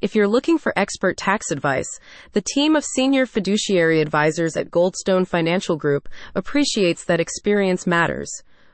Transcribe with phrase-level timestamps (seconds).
[0.00, 2.00] If you're looking for expert tax advice,
[2.32, 8.30] the team of senior fiduciary advisors at Goldstone Financial Group appreciates that experience matters.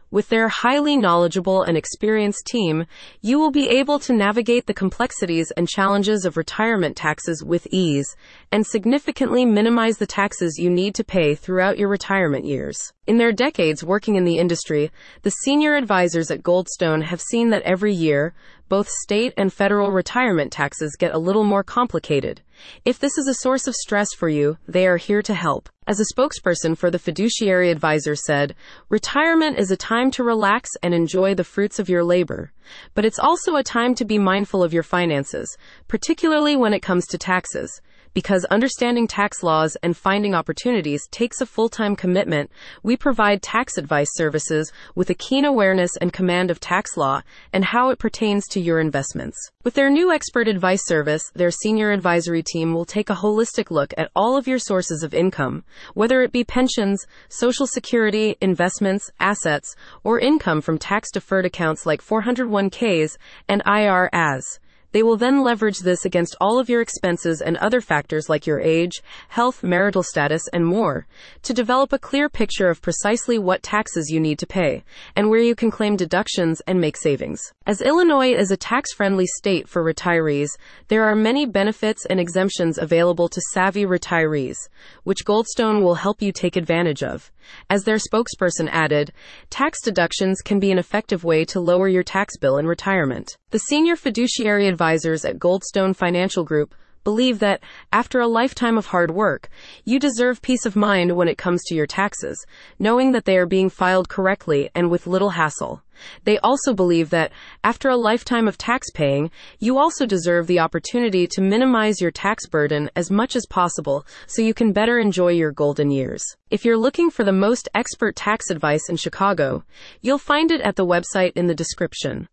[0.09, 2.87] With their highly knowledgeable and experienced team,
[3.21, 8.15] you will be able to navigate the complexities and challenges of retirement taxes with ease
[8.53, 12.93] and significantly minimize the taxes you need to pay throughout your retirement years.
[13.09, 14.93] In their decades working in the industry,
[15.23, 18.33] the senior advisors at Goldstone have seen that every year,
[18.69, 22.43] both state and federal retirement taxes get a little more complicated.
[22.85, 25.69] If this is a source of stress for you, they are here to help.
[25.87, 28.55] As a spokesperson for the fiduciary advisor said,
[28.89, 32.53] retirement is a time to relax and enjoy the fruits of your labor.
[32.95, 35.57] But it's also a time to be mindful of your finances,
[35.89, 37.81] particularly when it comes to taxes
[38.17, 42.51] because understanding tax laws and finding opportunities takes a full-time commitment,
[42.83, 47.21] we provide tax advice services with a keen awareness and command of tax law
[47.53, 49.37] and how it pertains to your investments.
[49.65, 53.93] With their new expert advice service, their senior advisory team will take a holistic look
[53.99, 59.77] at all of your sources of income, whether it be pensions, social security, investments, assets,
[60.05, 64.59] or income from tax deferred accounts like 401ks and IRAs.
[64.97, 68.61] They will then leverage this against all of your expenses and other factors like your
[68.61, 71.07] age, health, marital status, and more
[71.43, 75.43] to develop a clear picture of precisely what taxes you need to pay and where
[75.43, 77.43] you can claim deductions and make savings.
[77.67, 80.49] As Illinois is a tax friendly state for retirees,
[80.89, 84.57] there are many benefits and exemptions available to savvy retirees,
[85.05, 87.31] which Goldstone will help you take advantage of.
[87.71, 89.13] As their spokesperson added,
[89.51, 93.37] tax deductions can be an effective way to lower your tax bill in retirement.
[93.51, 97.61] The senior fiduciary advisors at Goldstone Financial Group believe that
[97.93, 99.49] after a lifetime of hard work,
[99.85, 102.47] you deserve peace of mind when it comes to your taxes,
[102.79, 105.83] knowing that they are being filed correctly and with little hassle.
[106.23, 107.33] They also believe that
[107.65, 112.47] after a lifetime of tax paying, you also deserve the opportunity to minimize your tax
[112.47, 116.23] burden as much as possible so you can better enjoy your golden years.
[116.49, 119.65] If you're looking for the most expert tax advice in Chicago,
[120.01, 122.25] you'll find it at the website in the description.